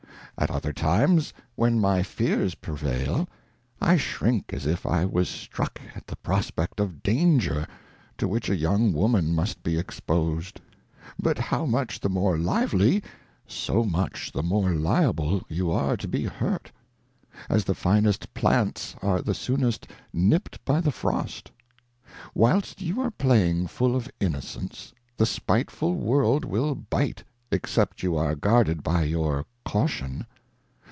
[0.37, 3.29] At other times, when" my Fears prevail,
[3.79, 7.67] I shrink as if I was struck, at the Prospect of Danger,
[8.17, 10.59] to which a young Woman must be exposed.
[11.19, 13.03] But how much the more Lively,
[13.45, 16.71] so much the more Liable you are to be hurt;
[17.47, 21.51] as the finest Plants are the soonest nipped by the Frost.
[22.33, 28.17] Whilst you are playing full of Innocence, the spitefull World ~1 will bite, except you
[28.17, 30.25] are guarded by your Caution.